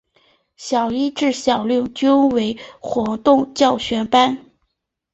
[0.57, 4.49] 小一至小六均为活动教学班。